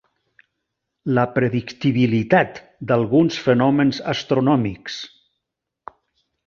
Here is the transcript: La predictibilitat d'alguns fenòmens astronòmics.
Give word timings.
La 1.17 1.25
predictibilitat 1.35 2.57
d'alguns 2.91 3.39
fenòmens 3.49 4.01
astronòmics. 4.17 4.99